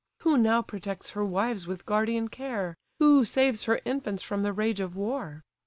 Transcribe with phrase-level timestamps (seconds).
[0.21, 2.75] Who now protects her wives with guardian care?
[2.97, 5.43] Who saves her infants from the rage of war?